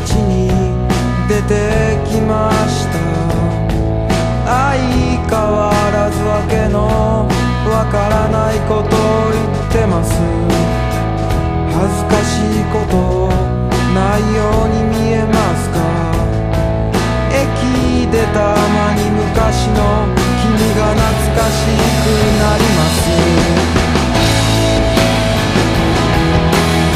[0.00, 0.48] 街に
[1.28, 2.97] 出てきました。